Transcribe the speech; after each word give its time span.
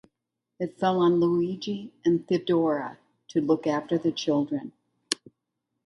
It 0.59 0.79
fell 0.79 0.97
on 0.99 1.19
Luigi 1.19 1.93
and 2.03 2.27
Teodora 2.27 2.97
to 3.27 3.39
look 3.39 3.67
after 3.67 3.99
the 3.99 4.11
children. 4.11 4.71